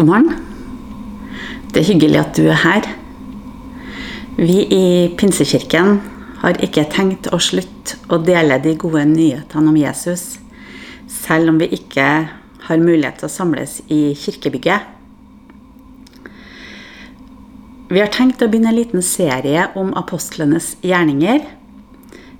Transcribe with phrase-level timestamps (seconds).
[0.00, 0.30] God morgen.
[1.74, 2.86] Det er hyggelig at du er her.
[4.38, 5.98] Vi i Pinsekirken
[6.40, 10.38] har ikke tenkt å slutte å dele de gode nyhetene om Jesus,
[11.04, 12.06] selv om vi ikke
[12.64, 14.86] har mulighet til å samles i kirkebygget.
[17.90, 21.42] Vi har tenkt å begynne en liten serie om apostlenes gjerninger,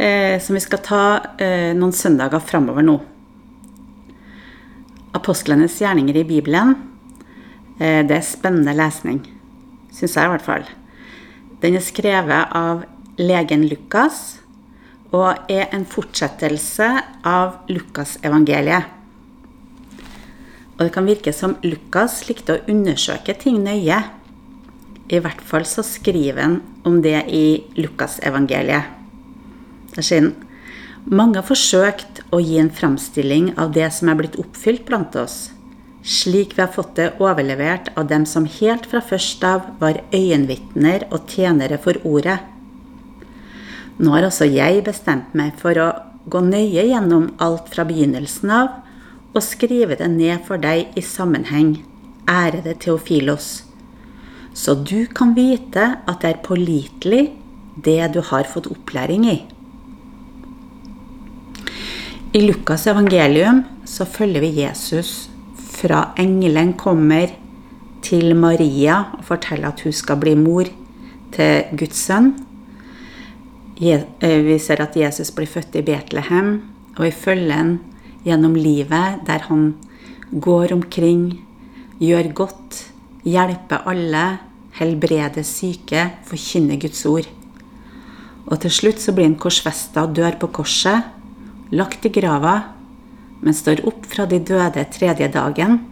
[0.00, 1.04] eh, som vi skal ta
[1.38, 2.96] eh, noen søndager framover nå.
[5.14, 6.74] Apostlenes gjerninger i Bibelen
[7.78, 9.22] det er spennende lesning,
[9.90, 10.66] syns jeg i hvert fall.
[11.62, 12.84] Den er skrevet av
[13.18, 14.40] legen Lukas
[15.14, 16.88] og er en fortsettelse
[17.26, 18.90] av Lukasevangeliet.
[20.74, 24.00] Og det kan virke som Lukas likte å undersøke ting nøye.
[25.06, 27.46] I hvert fall så skriver han om det i
[27.78, 28.90] Lukasevangeliet.
[29.94, 30.34] Der sier han
[31.04, 35.53] mange har forsøkt å gi en framstilling av det som er blitt oppfylt blant oss
[36.04, 41.06] slik vi har fått det overlevert av dem som helt fra først av var øyenvitner
[41.10, 42.38] og tjenere for ordet.
[43.96, 45.88] Nå har også jeg bestemt meg for å
[46.28, 48.80] gå nøye gjennom alt fra begynnelsen av
[49.34, 51.78] og skrive det ned for deg i sammenheng,
[52.30, 53.64] ærede Theofilos,
[54.54, 57.24] så du kan vite at det er pålitelig
[57.74, 59.38] det du har fått opplæring i.
[62.34, 65.33] I Lukas evangelium så følger vi Jesus
[65.74, 67.32] fra engelen kommer
[68.04, 70.68] til Maria og forteller at hun skal bli mor
[71.34, 72.34] til Guds sønn.
[73.80, 76.60] Eh, vi ser at Jesus blir født i Betlehem,
[76.94, 77.72] og vi følger ham
[78.24, 79.74] gjennom livet der han
[80.30, 81.40] går omkring,
[81.98, 82.84] gjør godt,
[83.24, 84.24] hjelper alle,
[84.78, 87.28] helbreder syke, forkynner Guds ord.
[88.46, 91.10] Og til slutt så blir han korsfesta og dør på korset,
[91.74, 92.73] lagt i grava
[93.44, 95.82] men står opp fra de døde tredje dagen.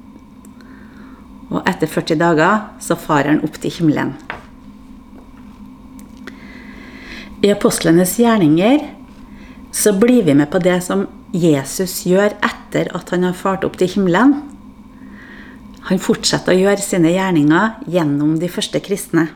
[1.52, 4.14] Og etter 40 dager så farer han opp til himmelen.
[7.42, 8.86] I apostlenes gjerninger
[9.74, 13.76] så blir vi med på det som Jesus gjør etter at han har fart opp
[13.80, 14.36] til himmelen.
[15.90, 19.26] Han fortsetter å gjøre sine gjerninger gjennom de første kristne.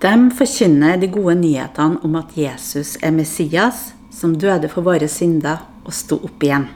[0.00, 3.90] De forkynner de gode nyhetene om at Jesus er Messias,
[4.20, 6.66] som døde for våre synder og sto opp igjen.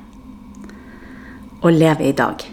[1.61, 2.45] Og lever i dag.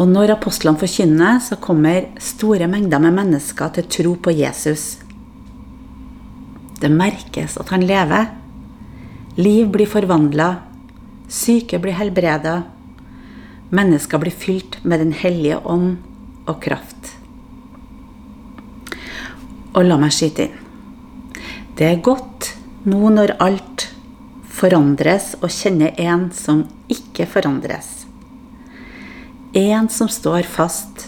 [0.00, 4.94] Og når apostlene forkynner, så kommer store mengder med mennesker til tro på Jesus.
[6.80, 8.30] Det merkes at han lever.
[9.36, 10.54] Liv blir forvandla.
[11.28, 12.62] Syke blir helbreda.
[13.70, 15.98] Mennesker blir fylt med Den hellige ånd
[16.48, 17.12] og kraft.
[19.76, 20.69] Og la meg skyte inn.
[21.80, 22.50] Det er godt
[22.84, 23.86] nå når alt
[24.52, 27.88] forandres, å kjenne en som ikke forandres.
[29.56, 31.06] En som står fast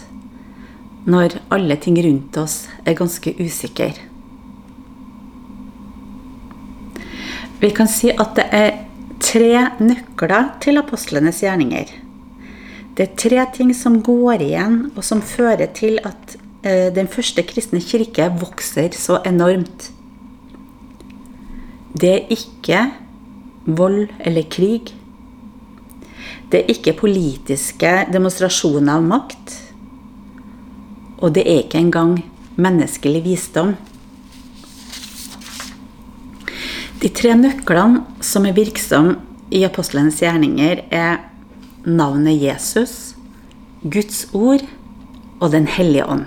[1.05, 4.01] når alle ting rundt oss er ganske usikker.
[7.61, 8.75] Vi kan si at det er
[9.21, 11.99] tre nøkler til apostlenes gjerninger.
[12.97, 17.45] Det er tre ting som går igjen, og som fører til at eh, den første
[17.45, 19.93] kristne kirke vokser så enormt.
[21.93, 22.79] Det er ikke
[23.65, 24.93] vold eller krig.
[26.49, 29.53] Det er ikke politiske demonstrasjoner av makt.
[31.21, 32.17] Og det er ikke engang
[32.57, 33.75] menneskelig visdom.
[37.01, 39.17] De tre nøklene som er virksomme
[39.53, 41.19] i apostlenes gjerninger, er
[41.85, 43.15] navnet Jesus,
[43.83, 44.63] Guds ord
[45.39, 46.25] og Den hellige ånd.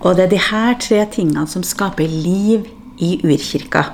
[0.00, 2.66] Og det er de her tre tingene som skaper liv
[3.02, 3.84] i urkirka.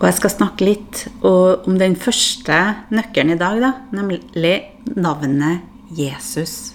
[0.00, 2.58] Og jeg skal snakke litt om den første
[2.92, 4.56] nøkkelen i dag, da, nemlig
[4.98, 5.62] navnet
[5.96, 6.74] Jesus.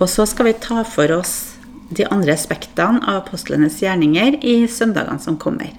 [0.00, 1.54] Og så skal vi ta for oss
[1.92, 5.72] de andre aspektene av apostlenes gjerninger i søndagene som kommer.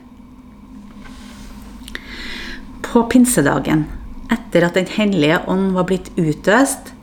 [2.85, 3.87] På pinsedagen,
[4.33, 6.93] etter at Den hellige ånd var blitt utøst,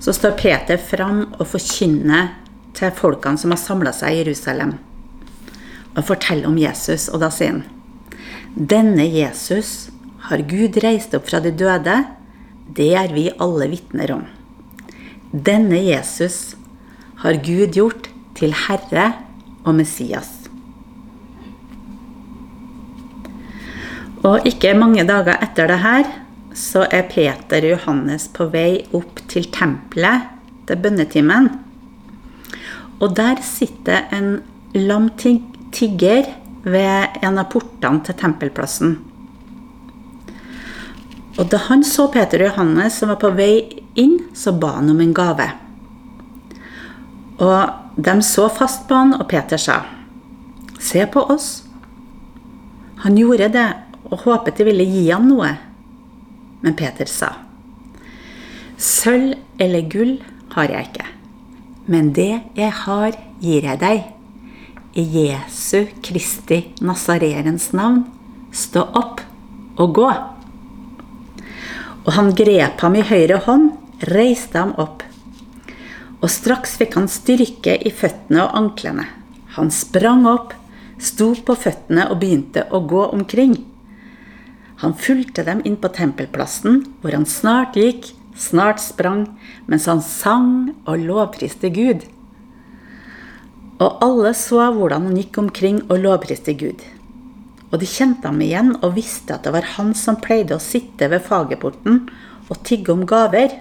[0.00, 2.36] så står Peter fram og forkynner
[2.76, 4.78] til folkene som har samla seg i Jerusalem
[5.96, 7.64] og forteller om Jesus, og da sier han
[8.54, 9.90] Denne Jesus
[10.26, 11.96] har Gud reist opp fra de døde.
[12.74, 14.24] Det er vi alle vitner om.
[15.30, 16.56] Denne Jesus
[17.22, 19.12] har Gud gjort til Herre
[19.64, 20.30] og Messias.
[24.26, 26.10] Og ikke mange dager etter det her
[26.56, 30.26] så er Peter og Johannes på vei opp til tempelet
[30.68, 31.48] til bønnetimen.
[33.00, 34.40] Og der sitter en
[34.76, 35.08] lam
[35.72, 36.28] tigger
[36.64, 38.98] ved en av portene til tempelplassen.
[41.38, 44.90] Og da han så Peter og Johannes som var på vei inn, så ba han
[44.92, 45.46] om en gave.
[47.40, 49.82] Og de så fast på han, og Peter sa,
[50.80, 51.62] Se på oss.
[53.04, 53.68] Han gjorde det
[54.10, 55.50] og håpet de ville gi ham noe.
[56.60, 57.34] Men Peter sa,
[58.80, 60.14] Sølv eller gull
[60.54, 61.06] har jeg ikke,
[61.92, 64.19] men det jeg har, gir jeg deg.
[64.92, 68.00] I Jesu Kristi Nazarerens navn,
[68.50, 69.20] stå opp
[69.78, 70.08] og gå.
[72.02, 73.68] Og han grep ham i høyre hånd,
[74.10, 75.04] reiste ham opp.
[76.18, 79.06] Og straks fikk han styrke i føttene og anklene.
[79.54, 80.56] Han sprang opp,
[80.98, 83.60] sto på føttene og begynte å gå omkring.
[84.82, 89.28] Han fulgte dem inn på tempelplassen, hvor han snart gikk, snart sprang,
[89.70, 92.08] mens han sang og lovpriste Gud.
[93.80, 96.82] Og alle så hvordan han gikk omkring og lovpriste Gud.
[97.70, 101.08] Og de kjente ham igjen og visste at det var han som pleide å sitte
[101.12, 102.02] ved fagerporten
[102.50, 103.54] og tigge om gaver.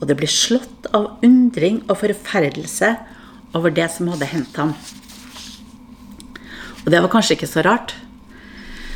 [0.00, 2.94] Og det ble slått av undring og forferdelse
[3.56, 4.74] over det som hadde hendt ham.
[6.84, 7.94] Og det var kanskje ikke så rart.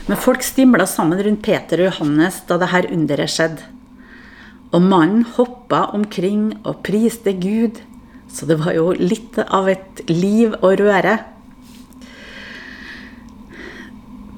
[0.09, 3.69] Men folk stimla sammen rundt Peter og Johannes da dette underet skjedde.
[4.73, 7.83] Og mannen hoppa omkring og priste Gud,
[8.33, 11.19] så det var jo litt av et liv og røre.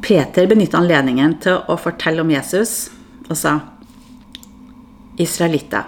[0.04, 2.90] Peter benytta anledningen til å fortelle om Jesus
[3.28, 3.54] og sa
[5.22, 5.86] Israelitter,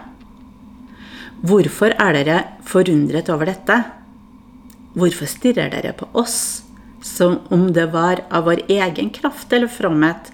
[1.42, 3.80] hvorfor er dere forundret over dette?
[4.96, 6.62] Hvorfor stirrer dere på oss
[7.04, 10.30] som om det var av vår egen kraft eller fromhet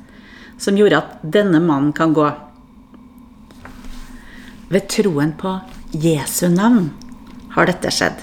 [0.60, 2.28] som gjorde at denne mannen kan gå?
[4.68, 5.56] Ved troen på
[5.96, 6.92] Jesu navn
[7.54, 8.20] har dette skjedd.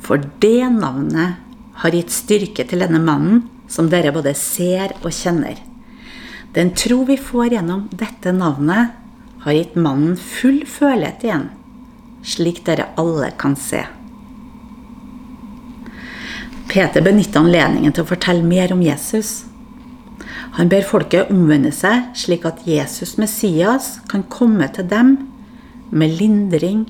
[0.00, 1.40] For det navnet
[1.80, 5.60] har gitt styrke til denne mannen som dere både ser og kjenner.
[6.56, 8.96] Den tro vi får gjennom dette navnet,
[9.40, 11.46] har gitt mannen full følelighet igjen,
[12.26, 13.86] slik dere alle kan se.
[16.68, 19.46] Peter benytter anledningen til å fortelle mer om Jesus.
[20.58, 25.16] Han ber folket omvende seg, slik at Jesus Messias kan komme til dem
[25.90, 26.84] med lindring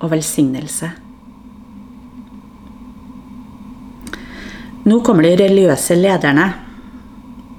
[0.00, 0.90] og velsignelse.
[4.86, 6.46] Nå kommer de religiøse lederne.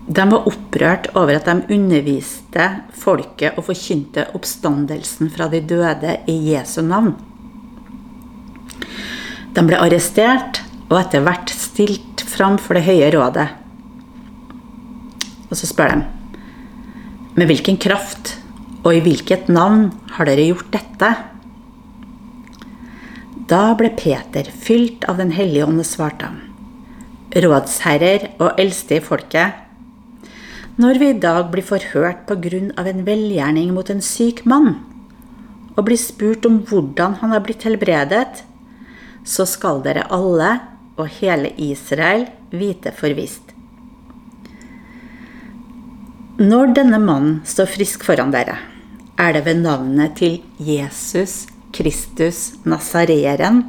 [0.07, 6.37] De var opprørt over at de underviste folket og forkynte oppstandelsen fra de døde i
[6.53, 7.11] Jesu navn.
[9.51, 13.47] De ble arrestert og etter hvert stilt fram for det høye rådet.
[15.49, 16.05] Og så spør de
[17.37, 18.37] med hvilken kraft
[18.81, 21.09] og i hvilket navn har dere gjort dette?
[23.47, 26.47] Da ble Peter fylt av Den hellige ånd og svarte ham
[27.35, 29.63] rådsherrer og eldste i folket.
[30.77, 34.75] Når vi i dag blir forhørt på grunn av en velgjerning mot en syk mann,
[35.75, 38.43] og blir spurt om hvordan han har blitt helbredet,
[39.27, 40.53] så skal dere alle
[40.97, 43.53] og hele Israel vite forvist.
[46.37, 48.57] Når denne mannen står frisk foran dere,
[49.17, 51.47] er det ved navnet til Jesus
[51.77, 53.63] Kristus Nazareren,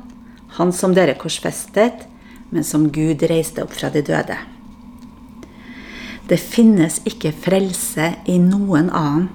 [0.56, 2.06] han som dere korsfestet,
[2.48, 4.38] men som Gud reiste opp fra de døde.
[6.28, 9.26] Det finnes ikke frelse i noen annen,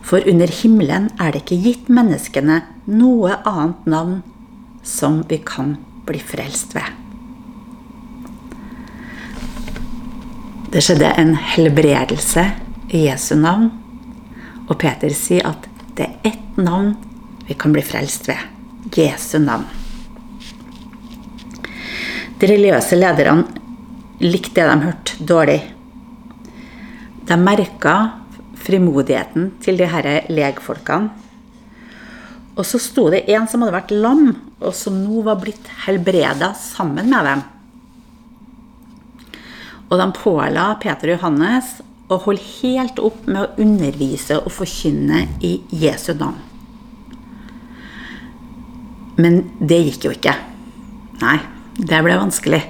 [0.00, 4.22] for under himmelen er det ikke gitt menneskene noe annet navn
[4.80, 5.74] som vi kan
[6.08, 6.88] bli frelst ved.
[10.72, 12.46] Det skjedde en helbredelse
[12.88, 13.68] i Jesu navn,
[14.64, 16.94] og Peter sier at det er ett navn
[17.48, 18.40] vi kan bli frelst ved.
[18.94, 19.64] Jesu navn.
[22.38, 23.48] De religiøse lederne
[24.22, 25.58] likte det de hørte, dårlig.
[27.28, 27.94] De merka
[28.58, 31.10] frimodigheten til de disse legfolkene.
[32.58, 36.50] Og så sto det en som hadde vært lam, og som nå var blitt helbreda
[36.58, 37.44] sammen med dem.
[39.88, 41.78] Og de påla Peter og Johannes
[42.10, 46.47] å holde helt opp med å undervise og forkynne i Jesu navn.
[49.18, 50.34] Men det gikk jo ikke.
[51.22, 51.38] Nei.
[51.78, 52.60] Det ble vanskelig.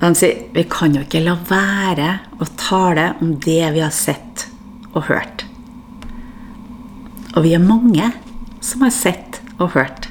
[0.00, 4.44] De sier vi kan jo ikke la være å tale om det vi har sett
[4.92, 5.46] og hørt.
[7.36, 8.10] Og vi er mange
[8.64, 10.10] som har sett og hørt.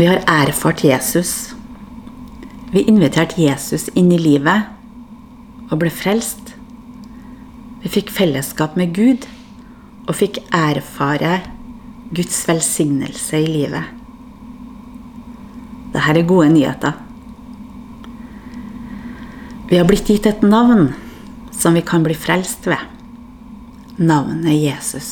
[0.00, 1.54] Vi har erfart Jesus.
[2.72, 4.68] Vi inviterte Jesus inn i livet
[5.68, 6.39] og ble frelst.
[7.80, 9.24] Vi fikk fellesskap med Gud
[10.06, 11.38] og fikk erfare
[12.12, 13.96] Guds velsignelse i livet.
[15.94, 16.98] Dette er gode nyheter.
[19.70, 20.92] Vi har blitt gitt et navn
[21.54, 22.80] som vi kan bli frelst ved.
[24.00, 25.10] Navnet Jesus.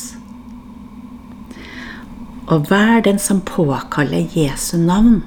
[2.49, 5.21] Og hver den som påkaller Jesu navn,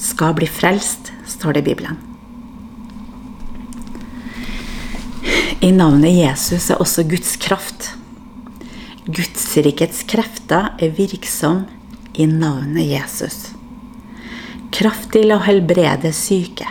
[0.00, 2.11] skal bli frelst, står det i Bibelen.
[5.62, 7.92] I navnet Jesus er også Guds kraft.
[9.06, 11.60] Gudsrikets krefter er virksom
[12.18, 13.36] i navnet Jesus.
[14.74, 16.66] Kraft til å helbrede syke,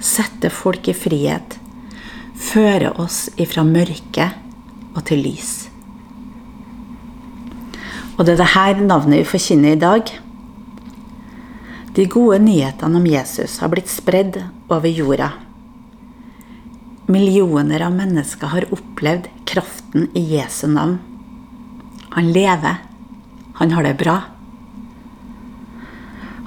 [0.00, 1.58] sette folk i frihet,
[2.32, 4.30] føre oss ifra mørke
[4.94, 5.52] og til lys.
[8.16, 10.16] Og det er dette navnet vi forkynner i dag.
[11.92, 14.40] De gode nyhetene om Jesus har blitt spredd
[14.72, 15.34] over jorda.
[17.10, 20.98] Millioner av mennesker har opplevd kraften i Jesu navn.
[22.14, 22.76] Han lever.
[23.58, 24.20] Han har det bra.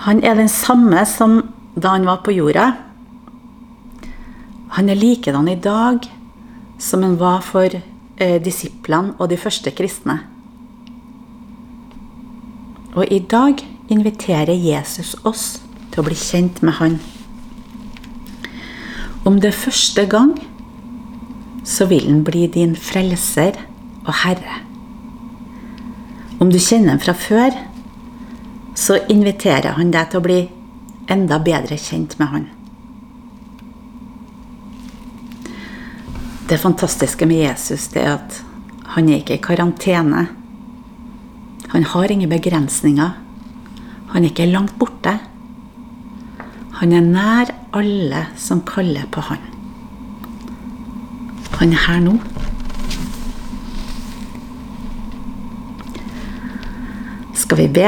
[0.06, 1.42] Han er den samme som
[1.76, 2.70] da han var på jorda.
[4.78, 6.08] Han er likedan i dag
[6.80, 10.22] som han var for eh, disiplene og de første kristne.
[12.96, 13.60] Og i dag
[13.92, 15.46] inviterer Jesus oss
[15.92, 16.98] til å bli kjent med Han.
[19.24, 20.34] Om det er første gang,
[21.64, 23.58] så vil han bli din frelser
[24.04, 24.60] og herre.
[26.44, 27.56] Om du kjenner ham fra før,
[28.76, 30.40] så inviterer han deg til å bli
[31.14, 32.50] enda bedre kjent med han.
[36.50, 38.42] Det fantastiske med Jesus det er at
[38.96, 40.26] han er ikke i karantene.
[41.72, 43.16] Han har ingen begrensninger.
[44.12, 45.16] Han er ikke langt borte.
[46.82, 49.53] Han er nær alle som kaller på han.
[51.60, 52.18] Han er her nå.
[57.38, 57.88] Skal vi be?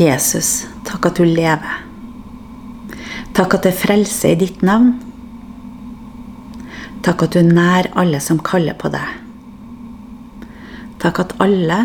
[0.00, 1.82] Jesus, takk at du lever.
[3.34, 4.96] Takk at det frelse i ditt navn.
[7.06, 9.20] Takk at du er nær alle som kaller på deg.
[11.02, 11.84] Takk at alle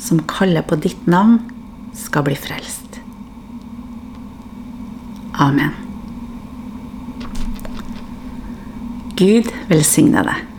[0.00, 1.40] som kaller på ditt navn,
[1.92, 3.00] skal bli frelst.
[5.34, 5.89] Amen.
[9.20, 10.49] Gud velsigne deg.